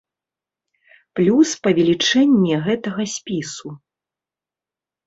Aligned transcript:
Плюс 1.19 1.49
павелічэнне 1.67 2.55
гэтага 2.65 3.01
спісу. 3.19 3.67